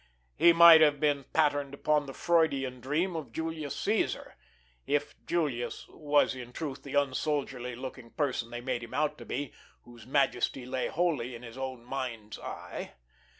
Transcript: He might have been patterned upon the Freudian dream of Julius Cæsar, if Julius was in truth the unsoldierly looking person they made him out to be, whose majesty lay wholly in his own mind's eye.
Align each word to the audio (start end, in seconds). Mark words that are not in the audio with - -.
He 0.35 0.51
might 0.51 0.81
have 0.81 0.99
been 0.99 1.25
patterned 1.31 1.75
upon 1.75 2.07
the 2.07 2.13
Freudian 2.15 2.79
dream 2.81 3.15
of 3.15 3.31
Julius 3.31 3.75
Cæsar, 3.77 4.31
if 4.87 5.13
Julius 5.27 5.85
was 5.89 6.33
in 6.33 6.53
truth 6.53 6.81
the 6.81 6.95
unsoldierly 6.95 7.75
looking 7.75 8.09
person 8.09 8.49
they 8.49 8.61
made 8.61 8.81
him 8.81 8.95
out 8.95 9.19
to 9.19 9.25
be, 9.25 9.53
whose 9.83 10.07
majesty 10.07 10.65
lay 10.65 10.87
wholly 10.87 11.35
in 11.35 11.43
his 11.43 11.55
own 11.55 11.85
mind's 11.85 12.39
eye. 12.39 12.93